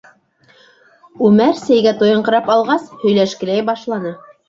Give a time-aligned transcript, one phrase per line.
[1.27, 4.21] Үмәр, сәйгә туйыңҡырап алғас, һөйләшкеләй башланы: